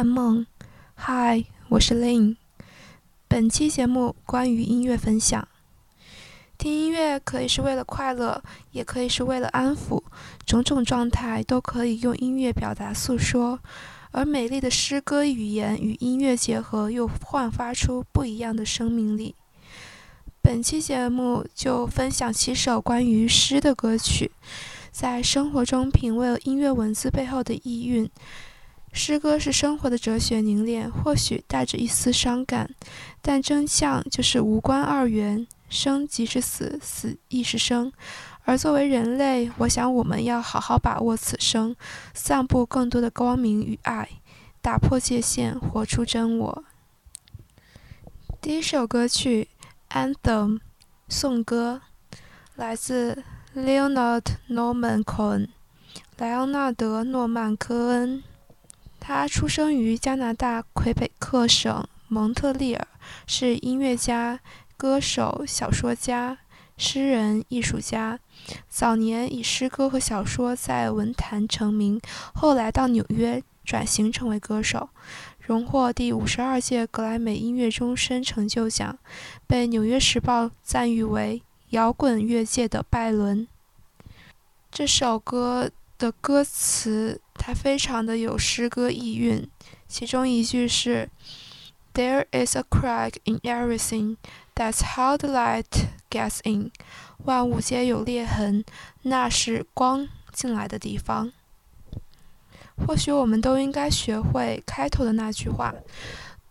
[0.00, 0.46] 安梦
[0.96, 2.36] ，Hi，我是 Lin。
[3.28, 5.46] 本期节目关于音乐分享。
[6.56, 10.02] 听音乐可以是为了快乐，也可以是为了安抚，
[10.46, 13.60] 种种状态都可以用音乐表达诉说。
[14.12, 19.34] 而美丽的诗歌语言与音乐结合，又焕发出不一样的生命力。
[20.40, 24.30] 本期节目就分享七首关于诗的歌曲，
[24.90, 28.08] 在生活中品味音乐文字背后的意蕴。
[28.92, 32.68] 诗歌是生活的哲学凝练，或许带着一丝伤感，
[33.22, 37.92] 但真相就是无关二元，生即是死，死亦是生。
[38.44, 41.74] 而作为人类，我想我们要好好把握此生，
[42.14, 44.08] 散布更多的光明与爱，
[44.60, 46.64] 打破界限，活出真我。
[48.40, 49.48] 第一首歌曲
[49.96, 50.48] 《Anthem》
[51.08, 51.82] 颂歌，
[52.56, 53.22] 来自
[53.54, 55.48] Leonard Norman Cohen，
[56.18, 58.24] 莱昂纳德·诺曼·科恩。
[59.00, 62.86] 他出生于加拿大魁北克省蒙特利尔，
[63.26, 64.38] 是音乐家、
[64.76, 66.36] 歌手、小说家、
[66.76, 68.18] 诗人、艺术家。
[68.68, 72.00] 早年以诗歌和小说在文坛成名，
[72.34, 74.90] 后来到纽约转型成为歌手，
[75.40, 78.98] 荣获第五十二届格莱美音乐终身成就奖，
[79.46, 81.40] 被《纽约时报》赞誉为
[81.70, 83.48] “摇滚乐界的拜伦”。
[84.70, 87.20] 这首歌的歌词。
[87.40, 89.48] 它非常的有诗歌意蕴，
[89.88, 91.08] 其中一句是
[91.94, 94.16] "There is a crack in everything
[94.54, 96.70] that's how the light gets in。
[97.24, 98.62] 万物皆有裂痕，
[99.02, 101.32] 那是光进来的地方。
[102.76, 105.72] 或许我们都应该学会开头的那句话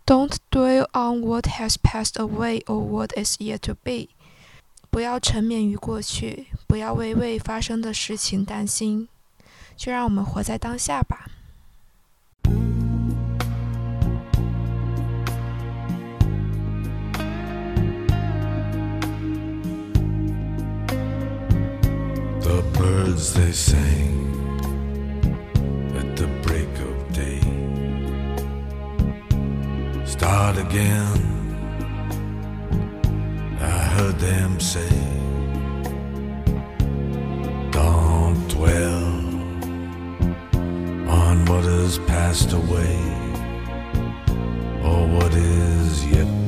[0.04, 4.08] "Don't dwell on what has passed away or what is yet to be。
[4.90, 9.06] 不要沉湎于过去，不要为未发生的事情担心。
[9.80, 11.26] 就让我们活在当下吧。
[22.40, 24.20] The birds they sing
[25.96, 27.40] at the break of day.
[30.04, 31.20] Start again,
[33.62, 35.09] I heard them say.
[41.96, 42.96] has passed away,
[44.84, 46.39] or oh, what is yet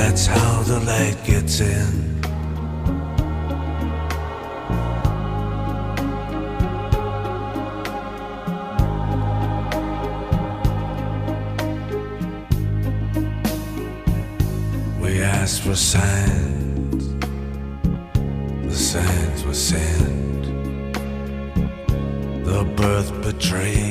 [0.00, 1.92] That's how the light gets in.
[15.02, 17.04] We asked for signs,
[18.70, 20.42] the signs were sent,
[22.44, 23.87] the birth betrayed.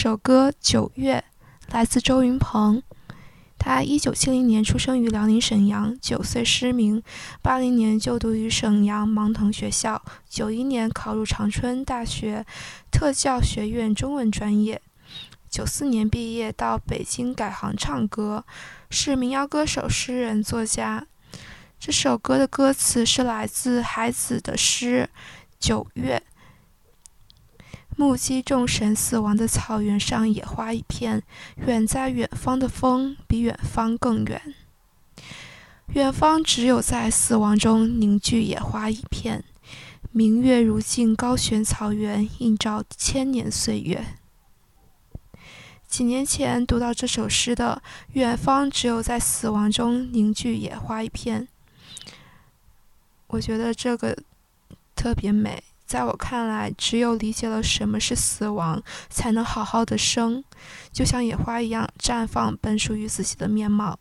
[0.00, 1.24] 首歌《九月》
[1.74, 2.80] 来自周云蓬，
[3.58, 7.02] 他一九七零年出生于辽宁沈阳，九岁失明，
[7.42, 10.00] 八零年就读于沈阳盲童学校，
[10.30, 12.46] 九一年考入长春大学
[12.92, 14.80] 特教学院中文专业，
[15.50, 18.44] 九四年毕业到北京改行唱歌，
[18.88, 21.08] 是民谣歌手、诗人、作家。
[21.80, 25.10] 这首歌的歌词是来自海子的诗，
[25.58, 26.22] 《九月》。
[28.00, 31.20] 目击众神死亡的草原上，野花一片。
[31.66, 34.54] 远在远方的风，比远方更远。
[35.94, 39.42] 远方只有在死亡中凝聚野花一片。
[40.12, 44.04] 明月如镜，高悬草原，映照千年岁月。
[45.88, 47.82] 几年前读到这首诗的
[48.14, 51.48] “远方只有在死亡中凝聚野花一片”，
[53.26, 54.16] 我觉得这个
[54.94, 55.64] 特别美。
[55.88, 60.44] 在我看来，只有理解了什么是死亡，才能好好的生，
[60.92, 63.98] 就像野花一样绽放本属于自己的面貌。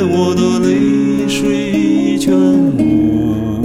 [0.10, 3.62] 我的泪水全无。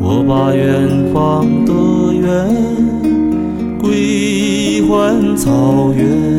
[0.00, 1.74] 我把远方的
[2.14, 2.48] 远
[3.82, 6.37] 归还草原。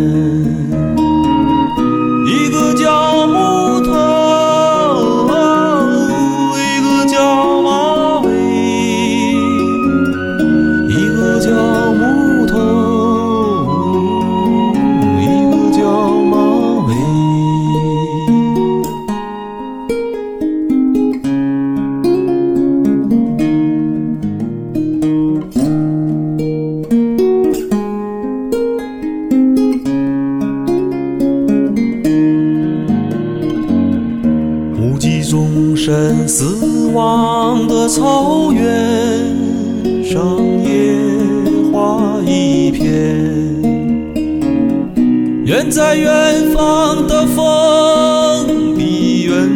[45.70, 49.48] 在远方的风，比远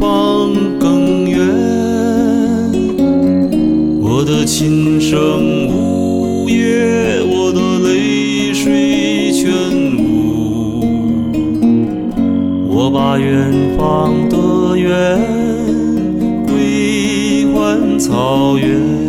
[0.00, 1.38] 方更远。
[4.00, 9.52] 我的琴声呜咽，我的泪水全
[9.98, 11.28] 无。
[12.74, 15.20] 我把远方的远
[16.46, 18.99] 归还草原。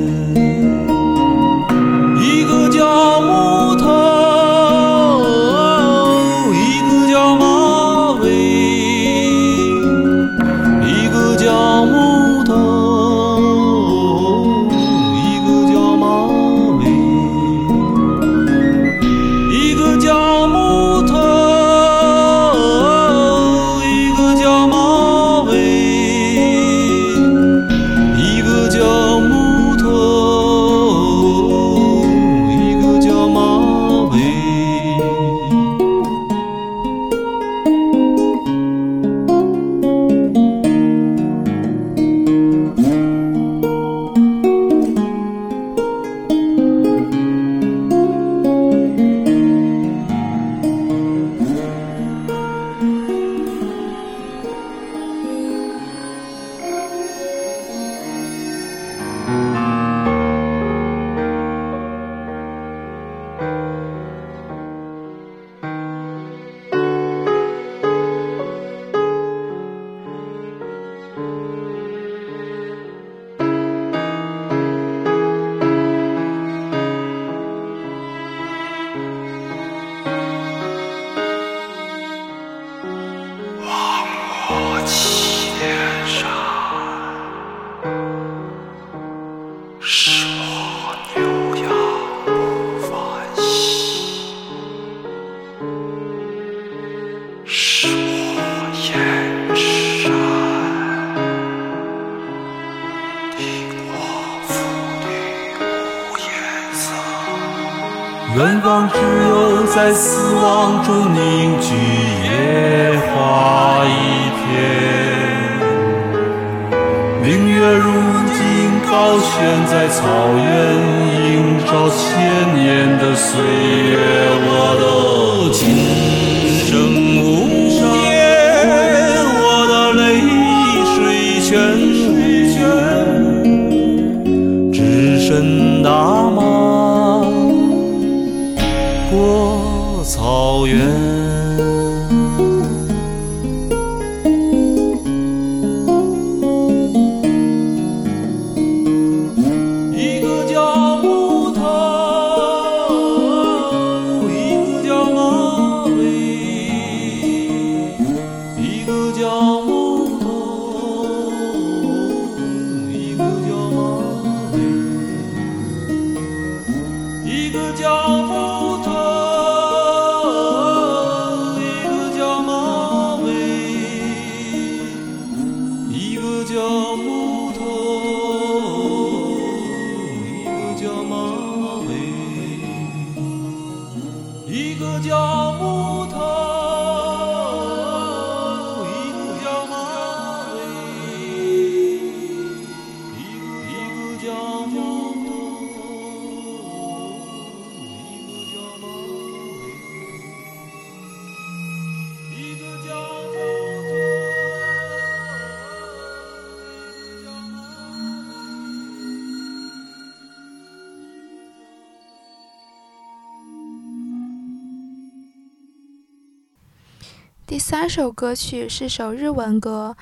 [217.72, 219.96] 三首歌曲是首日文歌，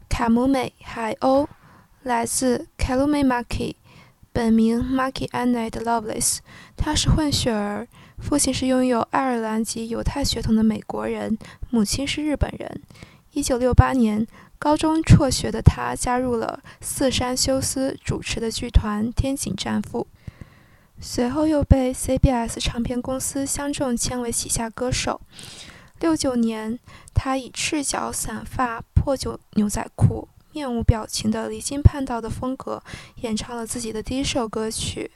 [0.06, 1.44] 《卡姆美海鸥》，
[2.02, 3.76] 来自《卡姆美马奇》，
[4.34, 6.42] 本名马 o 安 e 德洛维斯，
[6.76, 11.38] 他是混血儿，父亲是拥有爱尔兰及犹太血统的美国人，
[11.70, 12.82] 母亲是日本人。
[13.32, 14.26] 一九六八年，
[14.58, 20.06] 高中辍学的他加入了四山修斯主持的剧团《天井战父。
[21.00, 25.22] 随后又被 CBS 唱片公司相中，签为旗下歌手。
[26.00, 26.78] 六九年，
[27.14, 32.82] 他以赤脚、散发、破旧牛仔裤、面无表情的离经叛道的风格，
[33.22, 35.10] 演唱了自己的第一首歌曲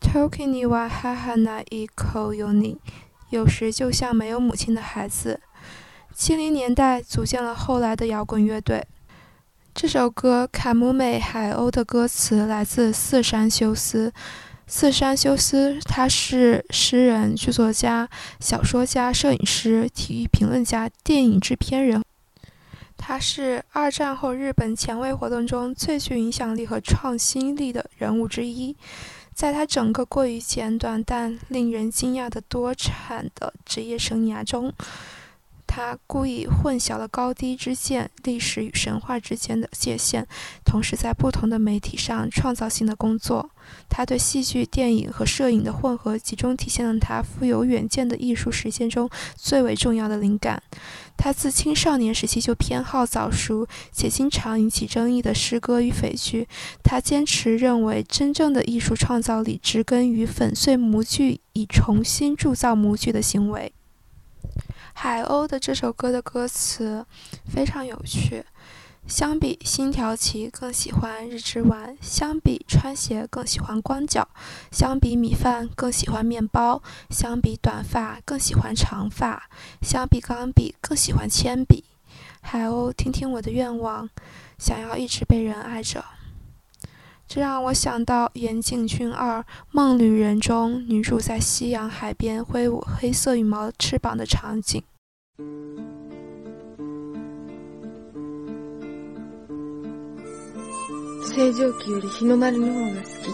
[0.28, 2.74] 《Tokinwa ni h a n n a i k o yo ni》。
[3.30, 5.40] 有时就像没有母亲的孩子。
[6.14, 8.86] 七零年代组建了后来的摇滚乐队。
[9.74, 14.12] 这首歌《卡姆美海鸥》的歌词来自四山休斯。
[14.68, 18.08] 四山修斯，他是诗人、剧作家、
[18.40, 22.02] 小说家、摄影师、体育评论家、电影制片人。
[22.96, 28.74] 他是二战后日本前卫活动中最具影响力和创新力的人物之一。
[29.32, 34.72] 在他整个过于简短但令人惊讶的多产的职业生涯中。
[35.78, 40.26] 他故意混淆了高低之见、历史与神话之间的界限，
[40.64, 43.50] 同时在不同的媒体上创造性地工作。
[43.90, 50.62] 他对戏剧、电影和摄影的混合，集中体现了他富有远见的艺术实践中最为重要的灵感。
[51.14, 56.48] 他自青少年时期就偏好早熟且经常引起争议的诗歌与悲剧。
[56.82, 63.74] 他坚持认为，真正的艺术创造力植根于粉碎模具以重新铸造模具的行为。
[64.98, 67.04] 海鸥的这首歌的歌词
[67.50, 68.42] 非常有趣。
[69.06, 74.26] 相比星条旗，更喜欢日之丸；相比穿鞋，更喜欢光脚；
[74.74, 76.80] 相比米饭，更喜欢面包；
[77.10, 79.50] 相比短发，更喜欢长发；
[79.82, 81.84] 相比钢笔，更喜欢铅笔。
[82.40, 84.08] 海鸥，听听我的愿望，
[84.58, 86.25] 想要一直被人爱着。
[87.28, 94.80] 这让我想到《岩井俊二梦旅人》中女主在夕阳海边挥舞黑色羽毛翅膀的场景。
[95.36, 95.44] 蒸
[101.52, 103.30] 蒸機より日の丸の方が好き。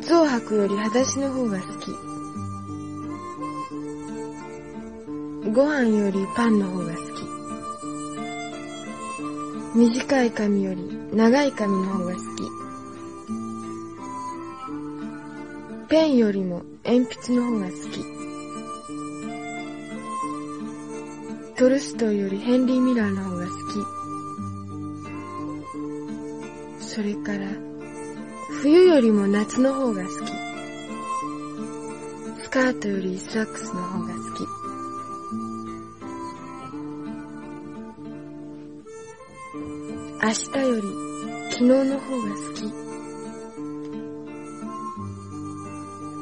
[0.00, 1.92] 靴を履くより裸足の方が好き。
[5.52, 7.19] ご飯よりパンの方が好き。
[9.74, 12.24] 短い髪より長い髪の方が好き。
[15.88, 18.04] ペンよりも鉛筆の方が好き。
[21.56, 23.52] トルストイよりヘンリー・ミラーの方が好
[26.80, 26.84] き。
[26.84, 27.46] それから、
[28.62, 30.12] 冬よりも夏の方が好き。
[32.42, 34.19] スカートよりサックスの方が好き。
[40.22, 40.82] 明日より
[41.50, 41.98] 昨日の方が好
[42.52, 42.72] き。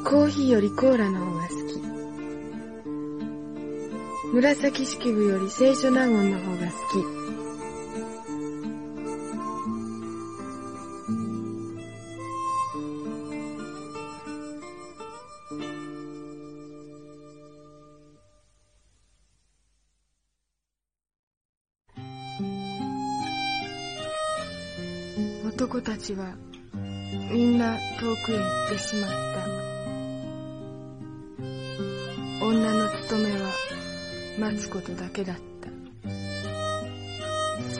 [0.09, 1.79] コーヒーよりコーラの方が好き。
[4.33, 7.18] 紫式部より聖書納言の方が好き。
[25.99, 26.33] ちは
[27.31, 29.11] みんな遠くへ行ってしまっ
[32.39, 33.49] た女の務めは
[34.39, 35.69] 待つことだけだった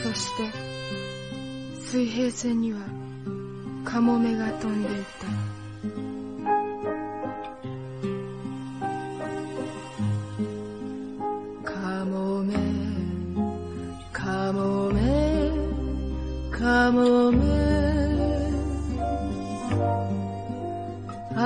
[0.04, 0.52] そして
[1.82, 2.80] 水平線には
[3.86, 5.19] カモメが飛んでいた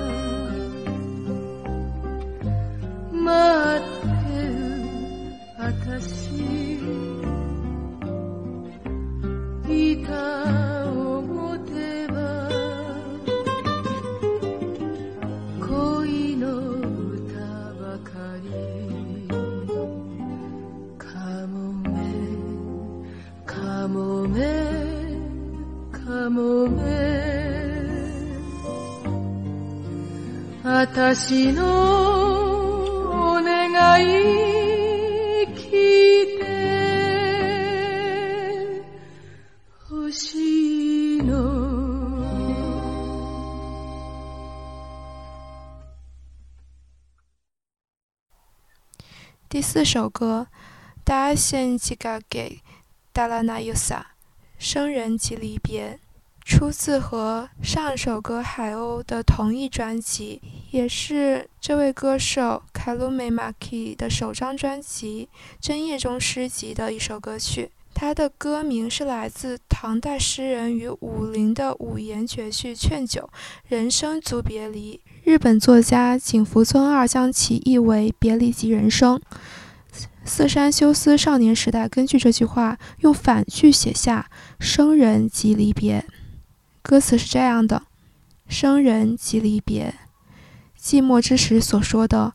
[31.30, 31.52] 第
[49.62, 50.48] 四首歌，
[51.04, 52.62] 《大仙吉嘎给
[53.12, 54.00] 达拉纳尤萨》，
[54.66, 56.00] 生人及离别。
[56.48, 65.28] 出自和上首歌《海鸥》的同一专辑，也是这位歌手卡鲁梅马基的首张专辑
[65.60, 67.70] 《真夜中诗集》的一首歌曲。
[67.94, 73.30] 它的歌名是来自唐代诗人于武陵的五言绝句《劝酒》，
[73.68, 75.02] 人生足别离。
[75.26, 79.22] 日本作家井福尊二将其译为“别离即人生”。
[80.24, 84.32] 四山修斯少年时代根据这句话用反句写下
[84.62, 86.06] “生人即离别”。
[86.88, 87.84] 歌词是这样的：
[88.48, 89.94] 生人即离别，
[90.80, 92.32] 寂寞之时所说的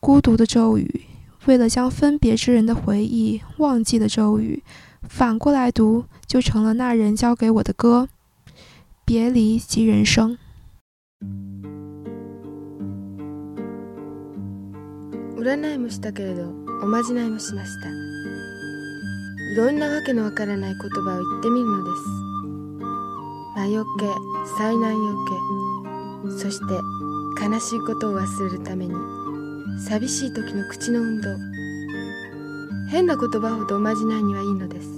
[0.00, 1.02] 孤独的咒语，
[1.44, 4.62] 为了将分别之人的回忆忘记的咒语。
[5.02, 8.08] 反过来读，就成了那人教给我的歌。
[9.04, 10.38] 别离即人生。
[23.54, 24.06] 魔除け
[24.56, 26.74] 災難よけそして
[27.42, 28.94] 悲しいことを忘れるために
[29.86, 31.28] 寂しい時の口の運動
[32.90, 34.88] 変な言葉ほどおまじないにはいいのです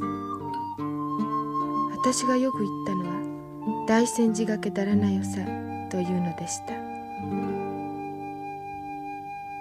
[1.98, 3.04] 私がよく言ったの
[3.80, 5.30] は大戦時がけだらないよさ
[5.90, 6.74] というのでした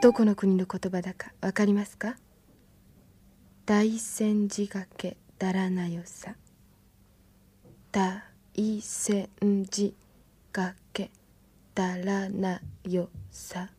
[0.04, 2.16] どこの国の言葉だか分かりますか
[3.66, 6.36] 大戦時がけだらなよさ
[7.92, 8.26] だ
[8.56, 9.96] いせんじ
[10.52, 11.10] かけ
[11.74, 13.72] たらなよさ」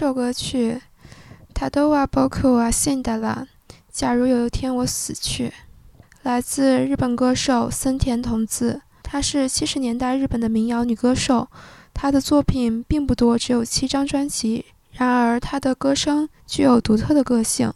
[0.00, 0.72] 首歌曲
[1.52, 3.46] 《t 都啊包括 a b o k
[3.92, 5.52] 假如有一天我死去，
[6.22, 8.80] 来自日本歌手森田童子。
[9.02, 11.46] 她是七十年代日本的民谣女歌手，
[11.92, 14.64] 她的作品并不多，只有七张专辑。
[14.92, 17.70] 然而，她的歌声具有独特的个性。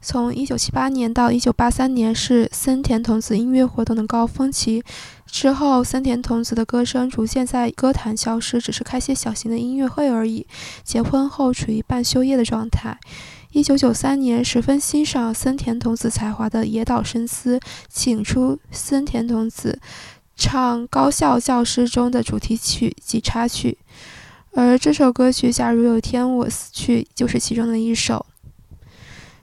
[0.00, 4.82] 从一九七八年到一九八三年是森田童子音乐活动的高峰期。
[5.30, 10.44] 之后，森田瞳子的歌声逐渐在歌坛消失，只是开些小型的音乐会而已。
[10.82, 12.98] 结婚后，处于半休业的状态。
[13.52, 19.80] 一九九三年，十分欣赏森田瞳子才华的野岛伸司，请出森田瞳子
[20.36, 23.78] 唱《高校教师》中的主题曲及插曲，
[24.52, 28.24] 而这首歌曲《假如有一天我死去》就是其中的一首。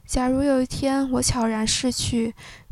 [0.06, 2.36] 假如有一天我悄然逝去。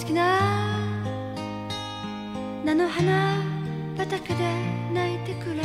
[0.00, 0.24] 好きな
[2.64, 3.36] 菜の花
[3.98, 4.50] 畑で
[4.94, 5.56] 泣いてくれ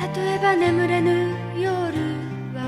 [0.00, 1.74] 例えば眠れぬ夜
[2.54, 2.64] は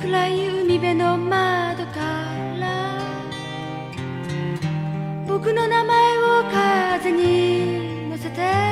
[0.00, 2.00] 暗い海辺の窓か
[2.58, 2.66] ら
[5.26, 6.42] 僕の名前を
[6.98, 8.67] 風に乗せて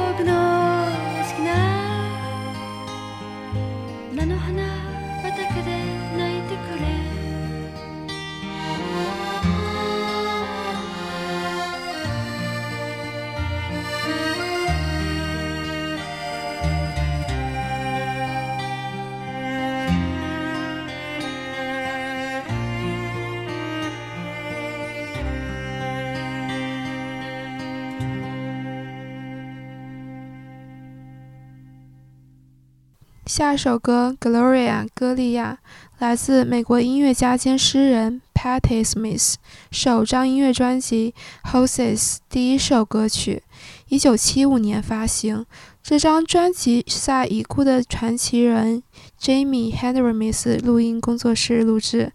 [33.33, 35.57] 下首歌《Gloria》歌利亚，
[35.99, 39.35] 来自美国音乐家兼诗人 Patti Smith
[39.71, 41.13] 首张音乐专辑
[41.49, 43.41] 《Horses》第一首歌曲，
[43.87, 45.45] 一九七五年发行。
[45.81, 48.83] 这张专辑在已故的传奇人
[49.17, 52.11] j a m i e h e n r s m i h 录音工作室录制。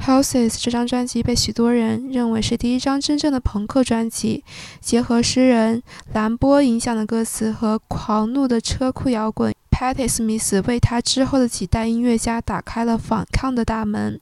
[0.00, 4.44] Houses 这张专辑被许多人认为是第一张真正的朋克专辑，
[4.80, 5.82] 结合诗人
[6.12, 14.20] 兰波影响的歌词和狂怒的车库摇滚，Patti Smith 为他之后的几代音乐家打开了反抗的大门。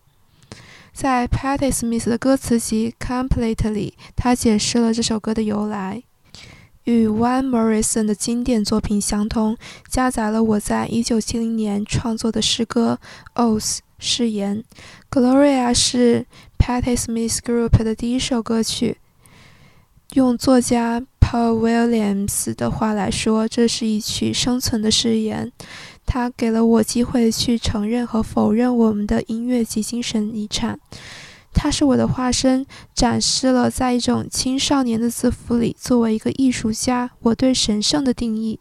[0.95, 2.95] 在 Patti Smith 的歌词集
[3.29, 3.55] 《Completely》，
[4.17, 6.03] 他解释了这首歌的由来，
[6.85, 9.57] 与 Van Morrison 的经典作品相通，
[9.89, 12.99] 夹杂了我在1970年创作的诗歌
[13.41, 13.77] 《Oath》。
[13.99, 14.63] 誓言，
[15.11, 16.27] 《Gloria》是
[16.59, 18.99] Patti Smith Group 的第一首歌曲。
[20.13, 25.51] 用作家 Paul Williams 的话来说，这是一曲生存的誓言。
[26.05, 30.79] 它给了我机会去承认和否认我们的音乐及精神遗产。
[31.57, 38.61] 他是我的化身，展示了在一种青少年的字符里，作为一个艺术家，我对神圣的定义、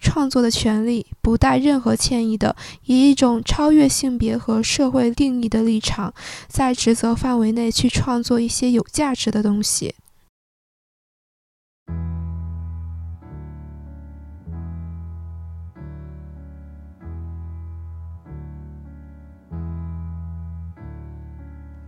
[0.00, 2.54] 创作的权利，不带任何歉意的，
[2.84, 6.14] 以一种超越性别和社会定义的立场，
[6.48, 9.96] 在职责范围内去创作一些有价值的东西。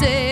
[0.00, 0.29] say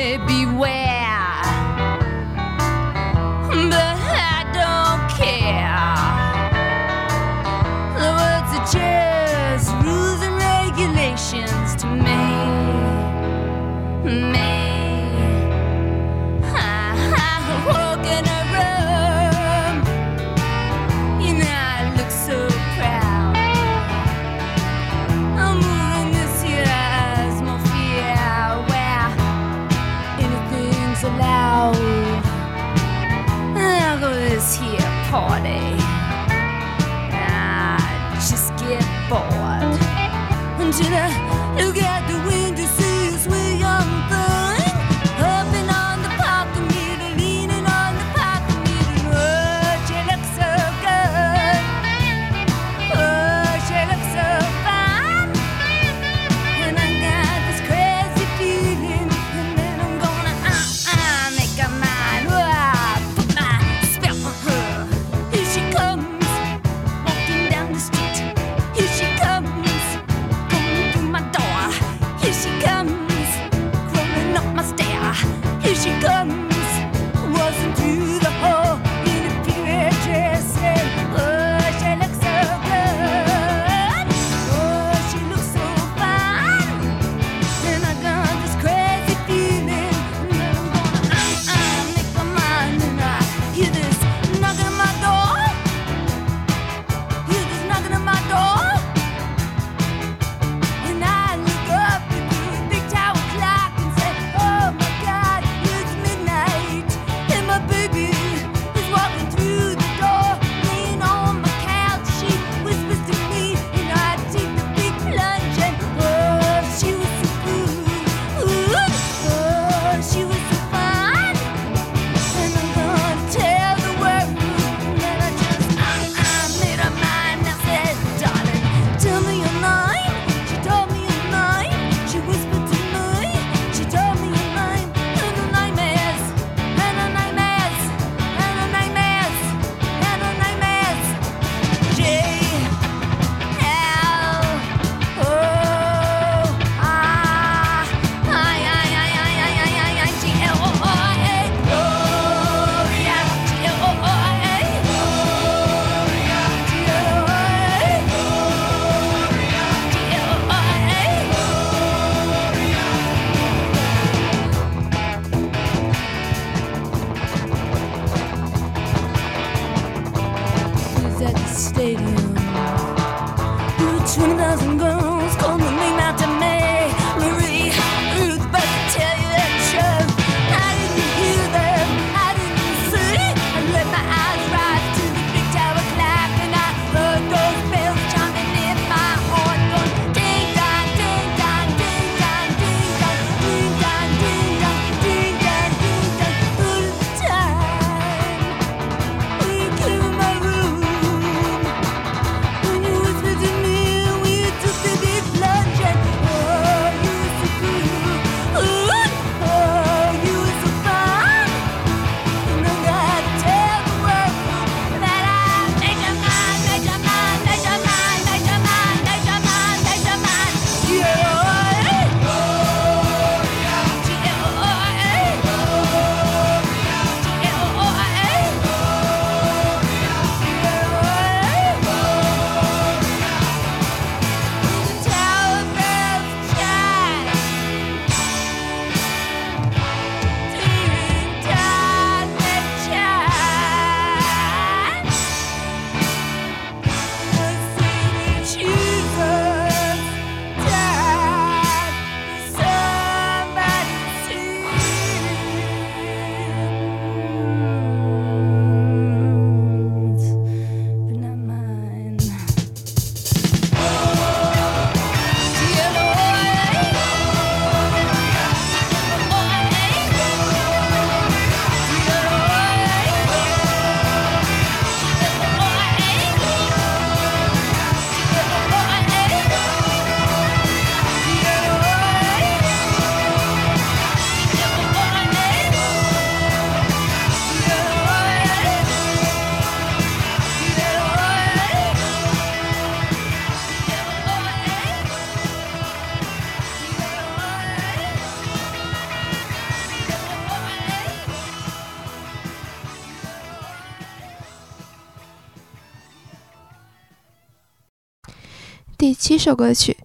[309.38, 309.96] 这首歌曲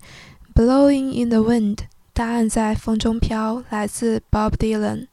[0.56, 1.76] 《Blowing in the Wind》，
[2.14, 5.08] 答案在风中飘，来自 Bob Dylan。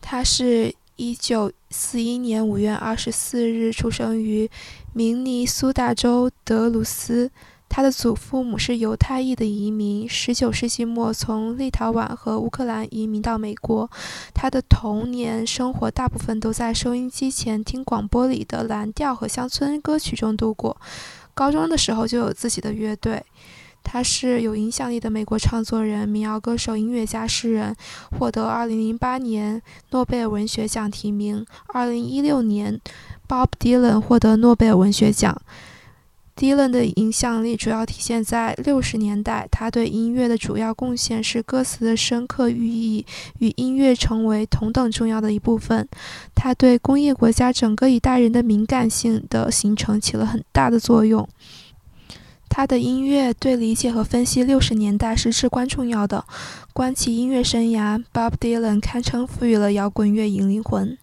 [0.00, 4.50] 他是一九四一年五月二十四日出生于
[4.94, 7.30] 明尼苏达州德鲁斯。
[7.68, 13.88] 他的祖父母是犹太裔的移民，十九世纪末从立陶宛和乌克兰移民到美国。
[14.34, 20.78] 他的童年生活大部分都在收音机前听广播里的蓝调和乡村歌曲中度过。
[21.34, 23.22] 高中的时候就有自己的乐队。
[23.82, 27.74] 他是有影响力的美国创作人、民谣歌手、音乐家、诗人，
[28.18, 29.60] 获得2008年
[29.90, 31.44] 诺贝尔文学奖提名。
[31.72, 32.78] 2016年
[33.26, 35.40] ，Bob Dylan 获得诺贝尔文学奖。
[36.36, 43.04] Dylan 的影响力主要体现在六十年代，他对音乐的主要贡献是歌词的深刻寓意
[43.40, 45.86] 与音乐成为同等重要的一部分。
[46.34, 51.28] 他对工业国家整个一代人的敏感性的形成起了很大的作用。
[52.48, 56.24] 他的音乐对理解和分析六十年代是至关重要的。
[56.72, 60.96] 观其音乐生涯，Bob Dylan 堪称赋予了摇滚乐以灵魂。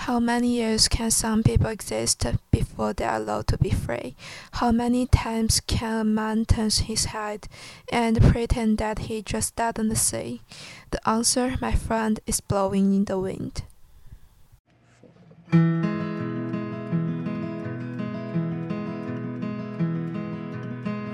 [0.00, 4.14] How many years can some people exist before they are allowed to be free?
[4.52, 7.48] How many times can a man turn his head
[7.90, 10.42] and pretend that he just doesn't see?
[10.92, 13.62] The answer, my friend, is blowing in the wind.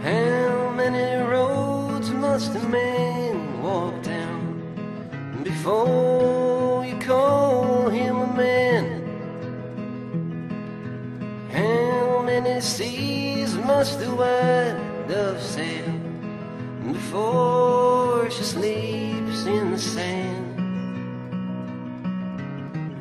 [0.02, 8.71] How many roads must a man walk down before you call him a man?
[11.52, 15.84] How many seas must the white dove sail
[16.90, 20.48] before she sleeps in the sand?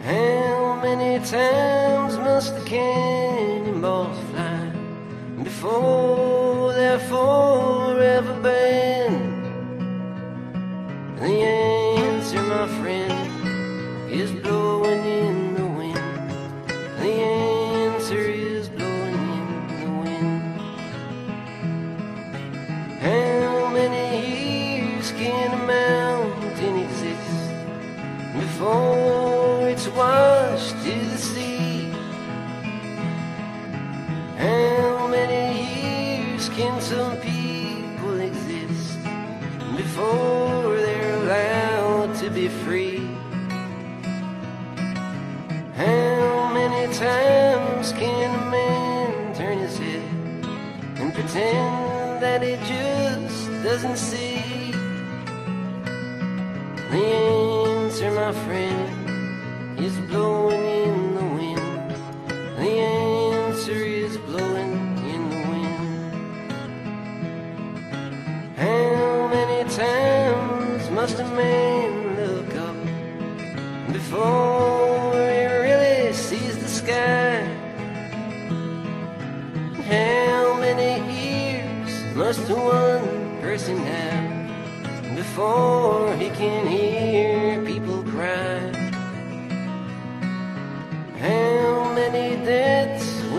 [0.03, 4.69] How many times must the cannonballs fly
[5.43, 9.43] before they're forever banned?
[11.19, 14.80] The answer, my friend, is blow.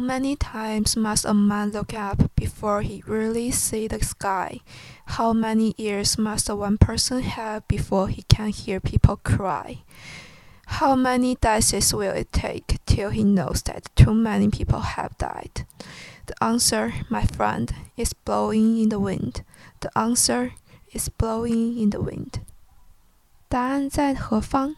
[0.00, 4.60] How many times must a man look up before he really see the sky?
[5.04, 9.82] How many ears must one person have before he can hear people cry?
[10.80, 15.66] How many deaths will it take till he knows that too many people have died?
[16.24, 19.42] The answer, my friend, is blowing in the wind.
[19.80, 20.52] The answer
[20.94, 22.40] is blowing in the wind.
[23.50, 24.74] 答案在何方？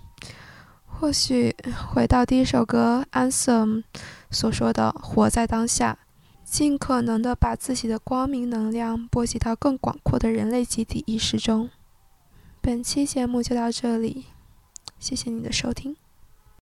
[0.85, 1.55] 或许
[1.93, 3.85] 回到第一首歌《Anthem》。
[4.33, 5.99] 所说的“活在当下”，
[6.43, 11.69] 尽可能的把自己的光明能量波及到更广阔的人类集体意识中。
[12.63, 14.27] 本期节目就到这里，
[14.99, 15.97] 谢谢你的收听。